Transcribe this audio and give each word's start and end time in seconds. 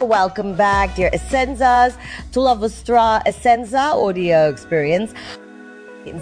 Welcome 0.00 0.54
back, 0.54 0.94
dear 0.94 1.10
Essenzas, 1.10 1.98
to 2.30 2.40
La 2.40 2.54
Vostra 2.54 3.20
Essenza 3.26 3.94
audio 3.94 4.48
experience. 4.48 5.12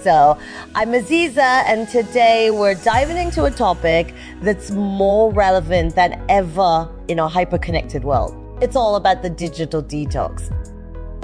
So, 0.00 0.38
I'm 0.74 0.92
Aziza, 0.92 1.62
and 1.66 1.86
today 1.86 2.50
we're 2.50 2.76
diving 2.76 3.18
into 3.18 3.44
a 3.44 3.50
topic 3.50 4.14
that's 4.40 4.70
more 4.70 5.30
relevant 5.30 5.94
than 5.94 6.24
ever 6.30 6.88
in 7.08 7.20
our 7.20 7.28
hyper-connected 7.28 8.02
world. 8.02 8.34
It's 8.62 8.76
all 8.76 8.96
about 8.96 9.20
the 9.20 9.28
digital 9.28 9.82
detox. 9.82 10.50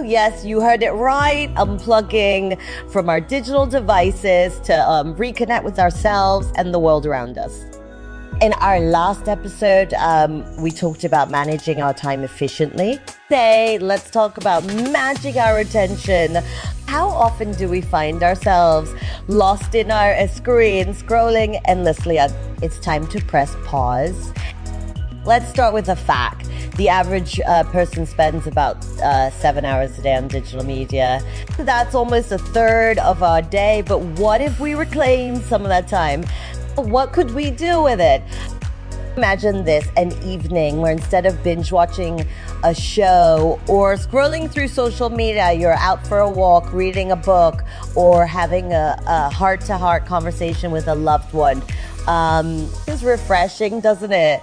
Yes, 0.05 0.45
you 0.45 0.61
heard 0.61 0.83
it 0.83 0.91
right. 0.91 1.49
Unplugging 1.55 2.61
from 2.91 3.09
our 3.09 3.21
digital 3.21 3.65
devices 3.65 4.61
to 4.61 4.75
um, 4.75 5.15
reconnect 5.17 5.65
with 5.65 5.79
ourselves 5.79 6.53
and 6.57 6.75
the 6.75 6.79
world 6.79 7.07
around 7.07 7.39
us. 7.39 7.65
In 8.43 8.53
our 8.55 8.81
last 8.81 9.29
episode, 9.29 9.95
um, 9.95 10.45
we 10.57 10.73
talked 10.73 11.05
about 11.05 11.31
managing 11.31 11.81
our 11.81 11.95
time 11.95 12.25
efficiently. 12.25 12.99
Today, 13.29 13.79
let's 13.79 14.11
talk 14.11 14.37
about 14.37 14.65
managing 14.67 15.39
our 15.39 15.59
attention. 15.59 16.39
How 16.89 17.07
often 17.07 17.53
do 17.53 17.69
we 17.69 17.81
find 17.81 18.21
ourselves 18.25 18.93
lost 19.29 19.77
in 19.77 19.93
our 19.93 20.27
screen, 20.27 20.87
scrolling 20.87 21.61
endlessly? 21.67 22.17
It's 22.17 22.81
time 22.81 23.07
to 23.09 23.25
press 23.27 23.55
pause. 23.65 24.33
Let's 25.25 25.49
start 25.49 25.73
with 25.73 25.89
a 25.89 25.95
fact. 25.95 26.49
The 26.77 26.89
average 26.89 27.39
uh, 27.47 27.63
person 27.65 28.07
spends 28.07 28.49
about 28.49 28.85
uh, 29.03 29.31
seven 29.31 29.65
hours 29.65 29.97
a 29.99 30.03
day 30.03 30.17
on 30.17 30.27
digital 30.27 30.65
media. 30.65 31.23
That's 31.59 31.95
almost 31.95 32.33
a 32.33 32.39
third 32.39 32.99
of 32.99 33.23
our 33.23 33.43
day. 33.43 33.85
But 33.87 34.01
what 34.01 34.41
if 34.41 34.59
we 34.59 34.75
reclaim 34.75 35.43
some 35.43 35.63
of 35.63 35.69
that 35.69 35.87
time? 35.87 36.25
What 36.77 37.13
could 37.13 37.33
we 37.33 37.51
do 37.51 37.83
with 37.83 38.01
it? 38.01 38.23
Imagine 39.17 39.65
this 39.65 39.87
an 39.99 40.11
evening 40.23 40.79
where 40.79 40.91
instead 40.91 41.27
of 41.27 41.43
binge 41.43 41.71
watching 41.71 42.27
a 42.65 42.75
show 42.75 43.61
or 43.69 43.97
scrolling 43.97 44.51
through 44.51 44.69
social 44.69 45.11
media, 45.11 45.53
you're 45.53 45.75
out 45.75 46.07
for 46.07 46.21
a 46.21 46.31
walk, 46.31 46.73
reading 46.73 47.13
a 47.13 47.17
book, 47.17 47.63
or 47.95 48.27
having 48.27 48.73
a 48.73 49.29
heart 49.31 49.61
to 49.63 49.77
heart 49.77 50.07
conversation 50.07 50.71
with 50.71 50.89
a 50.89 50.95
loved 50.95 51.35
one. 51.35 51.63
Um, 52.07 52.71
it's 52.87 53.03
refreshing, 53.03 53.81
doesn't 53.81 54.13
it? 54.13 54.41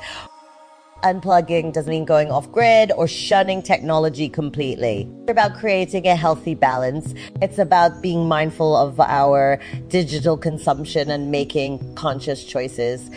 Unplugging 1.04 1.72
doesn't 1.74 1.90
mean 1.90 2.06
going 2.06 2.32
off 2.32 2.52
grid 2.52 2.92
or 2.96 3.08
shunning 3.08 3.62
technology 3.62 4.28
completely. 4.28 5.10
It's 5.22 5.32
about 5.32 5.56
creating 5.56 6.08
a 6.08 6.16
healthy 6.16 6.56
balance. 6.56 7.14
It's 7.42 7.58
about 7.58 8.02
being 8.02 8.28
mindful 8.28 8.76
of 8.76 9.00
our 9.00 9.60
digital 9.88 10.38
consumption 10.38 11.10
and 11.10 11.32
making 11.32 11.96
conscious 11.96 12.44
choices. 12.44 13.10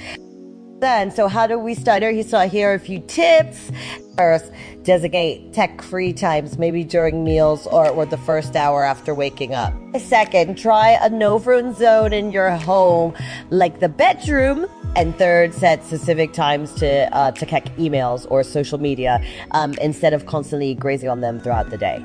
Then, 0.81 1.13
so 1.13 1.29
how 1.29 1.47
do 1.47 1.59
we 1.59 1.75
start? 1.75 2.03
He 2.03 2.25
saw 2.25 2.49
here 2.49 2.75
a 2.75 2.79
few 2.79 2.99
tips. 3.01 3.71
First, 4.17 4.51
designate 4.83 5.53
tech 5.53 5.81
free 5.81 6.13
times, 6.13 6.59
maybe 6.59 6.83
during 6.83 7.23
meals 7.23 7.69
or, 7.69 7.89
or 7.89 8.05
the 8.05 8.19
first 8.19 8.57
hour 8.57 8.85
after 8.85 9.15
waking 9.15 9.55
up. 9.55 9.73
Second, 9.99 10.59
try 10.59 10.99
a 11.01 11.09
no 11.09 11.39
phone 11.39 11.73
zone 11.75 12.13
in 12.13 12.33
your 12.33 12.51
home, 12.51 13.15
like 13.51 13.79
the 13.79 13.89
bedroom 13.89 14.67
and 14.95 15.17
third, 15.17 15.55
set 15.55 15.85
specific 15.85 16.33
times 16.33 16.73
to 16.75 17.15
uh, 17.17 17.33
to 17.33 17.47
check 17.47 17.65
emails 17.77 18.27
or 18.31 18.43
social 18.43 18.79
media 18.79 19.25
um, 19.53 19.75
instead 19.75 20.13
of 20.13 20.27
constantly 20.27 20.75
grazing 20.75 21.09
on 21.09 21.21
them 21.21 21.41
throughout 21.41 21.71
the 21.71 21.79
day. 21.79 22.05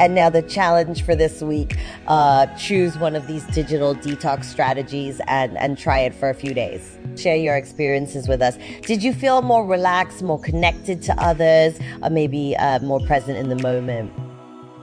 And 0.00 0.14
now 0.14 0.28
the 0.28 0.42
challenge 0.42 1.04
for 1.04 1.14
this 1.14 1.40
week: 1.40 1.76
uh, 2.06 2.46
choose 2.56 2.98
one 2.98 3.16
of 3.16 3.26
these 3.26 3.44
digital 3.48 3.94
detox 3.94 4.44
strategies 4.44 5.20
and 5.26 5.56
and 5.58 5.76
try 5.78 6.00
it 6.00 6.14
for 6.14 6.30
a 6.30 6.34
few 6.34 6.54
days. 6.54 6.98
Share 7.16 7.36
your 7.36 7.56
experiences 7.56 8.28
with 8.28 8.42
us. 8.42 8.58
Did 8.82 9.02
you 9.02 9.12
feel 9.12 9.42
more 9.42 9.66
relaxed, 9.66 10.22
more 10.22 10.40
connected 10.40 11.02
to 11.02 11.14
others, 11.22 11.78
or 12.02 12.10
maybe 12.10 12.56
uh, 12.56 12.80
more 12.80 13.00
present 13.06 13.38
in 13.38 13.48
the 13.48 13.62
moment? 13.62 14.12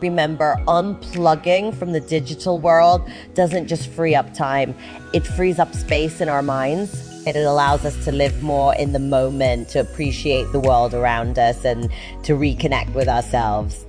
Remember, 0.01 0.55
unplugging 0.67 1.75
from 1.75 1.91
the 1.91 2.00
digital 2.00 2.57
world 2.57 3.07
doesn't 3.35 3.67
just 3.67 3.89
free 3.89 4.16
up 4.16 4.34
time; 4.34 4.75
it 5.13 5.25
frees 5.25 5.59
up 5.59 5.73
space 5.73 6.22
in 6.22 6.29
our 6.29 6.41
minds 6.41 7.10
it 7.25 7.35
allows 7.35 7.85
us 7.85 8.03
to 8.05 8.11
live 8.11 8.41
more 8.41 8.73
in 8.75 8.93
the 8.93 8.99
moment, 8.99 9.69
to 9.69 9.79
appreciate 9.79 10.51
the 10.51 10.59
world 10.59 10.93
around 10.93 11.37
us, 11.37 11.63
and 11.65 11.89
to 12.23 12.33
reconnect 12.33 12.93
with 12.93 13.07
ourselves. 13.07 13.85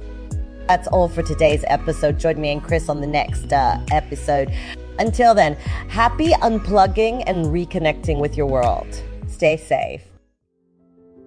That's 0.68 0.86
all 0.88 1.08
for 1.08 1.22
today's 1.22 1.64
episode. 1.68 2.18
Join 2.18 2.40
me 2.40 2.52
and 2.52 2.62
Chris 2.62 2.88
on 2.88 3.00
the 3.00 3.06
next 3.06 3.52
uh, 3.52 3.80
episode. 3.90 4.52
Until 4.98 5.34
then, 5.34 5.54
happy 5.88 6.28
unplugging 6.28 7.24
and 7.26 7.46
reconnecting 7.46 8.20
with 8.20 8.36
your 8.36 8.46
world. 8.46 9.02
Stay 9.26 9.56
safe. 9.56 10.02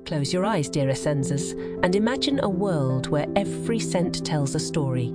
Close 0.05 0.31
your 0.31 0.45
eyes, 0.45 0.69
dear 0.69 0.88
Essenzas, 0.88 1.53
and 1.83 1.95
imagine 1.95 2.39
a 2.44 2.49
world 2.49 3.07
where 3.07 3.25
every 3.35 3.79
scent 3.79 4.23
tells 4.23 4.53
a 4.53 4.59
story. 4.59 5.11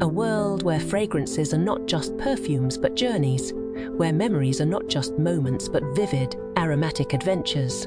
A 0.00 0.08
world 0.08 0.62
where 0.62 0.80
fragrances 0.80 1.52
are 1.52 1.58
not 1.58 1.86
just 1.86 2.16
perfumes 2.16 2.78
but 2.78 2.94
journeys 2.94 3.52
where 3.96 4.12
memories 4.12 4.60
are 4.60 4.66
not 4.66 4.88
just 4.88 5.18
moments 5.18 5.68
but 5.68 5.82
vivid, 5.94 6.36
aromatic 6.56 7.12
adventures. 7.12 7.86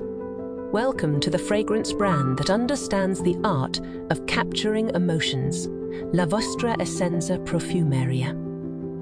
Welcome 0.71 1.19
to 1.21 1.29
the 1.29 1.37
fragrance 1.37 1.91
brand 1.91 2.37
that 2.37 2.49
understands 2.49 3.21
the 3.21 3.37
art 3.43 3.79
of 4.11 4.25
capturing 4.27 4.89
emotions, 4.91 5.67
La 6.13 6.25
Vostra 6.25 6.77
Essenza 6.79 7.43
Profumeria. 7.43 8.29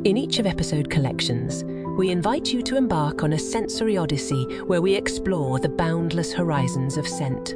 In 0.06 0.16
each 0.16 0.40
of 0.40 0.46
episode 0.46 0.90
collections, 0.90 1.64
we 1.98 2.10
invite 2.10 2.54
you 2.54 2.62
to 2.62 2.78
embark 2.78 3.24
on 3.24 3.34
a 3.34 3.40
sensory 3.40 3.98
odyssey 3.98 4.44
where 4.68 4.82
we 4.82 4.96
explore 4.96 5.60
the 5.60 5.68
boundless 5.68 6.32
horizons 6.32 6.96
of 6.96 7.08
scent. 7.08 7.56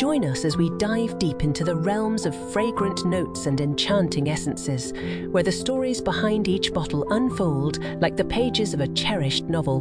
Join 0.00 0.24
us 0.24 0.46
as 0.46 0.56
we 0.56 0.70
dive 0.78 1.18
deep 1.18 1.44
into 1.44 1.62
the 1.62 1.76
realms 1.76 2.24
of 2.24 2.52
fragrant 2.54 3.04
notes 3.04 3.44
and 3.44 3.60
enchanting 3.60 4.30
essences, 4.30 4.94
where 5.30 5.42
the 5.42 5.52
stories 5.52 6.00
behind 6.00 6.48
each 6.48 6.72
bottle 6.72 7.04
unfold 7.12 7.84
like 8.00 8.16
the 8.16 8.24
pages 8.24 8.72
of 8.72 8.80
a 8.80 8.88
cherished 8.88 9.44
novel. 9.44 9.80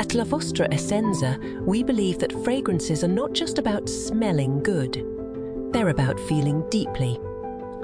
At 0.00 0.14
La 0.14 0.24
Vostra 0.24 0.68
Essenza, 0.72 1.38
we 1.64 1.84
believe 1.84 2.18
that 2.18 2.42
fragrances 2.42 3.04
are 3.04 3.18
not 3.22 3.34
just 3.34 3.58
about 3.58 3.88
smelling 3.88 4.64
good, 4.64 5.06
they're 5.72 5.90
about 5.90 6.18
feeling 6.18 6.68
deeply. 6.68 7.16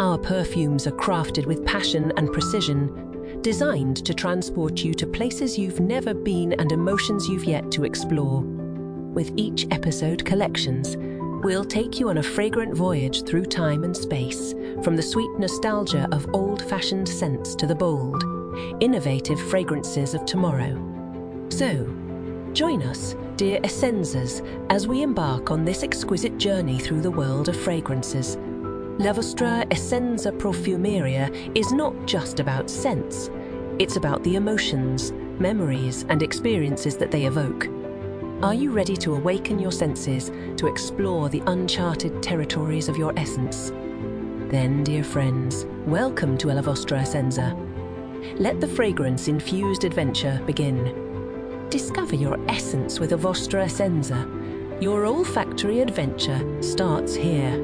Our 0.00 0.18
perfumes 0.18 0.88
are 0.88 0.96
crafted 0.96 1.46
with 1.46 1.64
passion 1.64 2.12
and 2.16 2.32
precision, 2.32 3.38
designed 3.40 4.04
to 4.04 4.12
transport 4.12 4.82
you 4.82 4.94
to 4.94 5.06
places 5.06 5.56
you've 5.56 5.78
never 5.78 6.12
been 6.12 6.54
and 6.54 6.72
emotions 6.72 7.28
you've 7.28 7.44
yet 7.44 7.70
to 7.70 7.84
explore. 7.84 8.40
With 8.40 9.30
each 9.36 9.68
episode 9.70 10.24
collections, 10.24 10.96
We'll 11.42 11.64
take 11.64 11.98
you 11.98 12.08
on 12.08 12.18
a 12.18 12.22
fragrant 12.22 12.72
voyage 12.72 13.24
through 13.24 13.46
time 13.46 13.82
and 13.82 13.96
space, 13.96 14.54
from 14.84 14.94
the 14.94 15.02
sweet 15.02 15.28
nostalgia 15.40 16.08
of 16.12 16.32
old 16.32 16.62
fashioned 16.62 17.08
scents 17.08 17.56
to 17.56 17.66
the 17.66 17.74
bold, 17.74 18.22
innovative 18.80 19.40
fragrances 19.50 20.14
of 20.14 20.24
tomorrow. 20.24 20.78
So, 21.48 21.84
join 22.52 22.84
us, 22.84 23.16
dear 23.34 23.58
Essenzas, 23.62 24.46
as 24.70 24.86
we 24.86 25.02
embark 25.02 25.50
on 25.50 25.64
this 25.64 25.82
exquisite 25.82 26.38
journey 26.38 26.78
through 26.78 27.00
the 27.00 27.10
world 27.10 27.48
of 27.48 27.56
fragrances. 27.56 28.36
La 29.00 29.12
Vostra 29.12 29.66
Essenza 29.72 30.30
Profumeria 30.30 31.28
is 31.56 31.72
not 31.72 32.06
just 32.06 32.38
about 32.38 32.70
scents, 32.70 33.30
it's 33.80 33.96
about 33.96 34.22
the 34.22 34.36
emotions, 34.36 35.10
memories, 35.40 36.04
and 36.08 36.22
experiences 36.22 36.96
that 36.98 37.10
they 37.10 37.24
evoke. 37.24 37.66
Are 38.42 38.54
you 38.54 38.72
ready 38.72 38.96
to 38.96 39.14
awaken 39.14 39.60
your 39.60 39.70
senses 39.70 40.32
to 40.56 40.66
explore 40.66 41.28
the 41.28 41.44
uncharted 41.46 42.20
territories 42.24 42.88
of 42.88 42.96
your 42.96 43.16
essence? 43.16 43.70
Then, 44.50 44.82
dear 44.82 45.04
friends, 45.04 45.64
welcome 45.86 46.36
to 46.38 46.48
La 46.48 46.60
Vostra 46.60 47.02
Essenza. 47.02 47.56
Let 48.40 48.60
the 48.60 48.66
fragrance 48.66 49.28
infused 49.28 49.84
adventure 49.84 50.42
begin. 50.44 51.68
Discover 51.70 52.16
your 52.16 52.36
essence 52.50 52.98
with 52.98 53.12
La 53.12 53.18
Vostra 53.18 53.66
Essenza. 53.66 54.26
Your 54.82 55.06
olfactory 55.06 55.78
adventure 55.78 56.44
starts 56.60 57.14
here. 57.14 57.56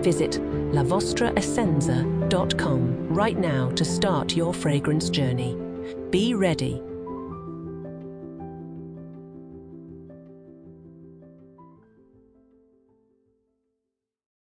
Visit 0.00 0.40
lavostraessenza.com 0.70 3.08
right 3.08 3.36
now 3.36 3.68
to 3.70 3.84
start 3.84 4.36
your 4.36 4.54
fragrance 4.54 5.10
journey. 5.10 5.58
Be 6.10 6.34
ready 6.34 6.80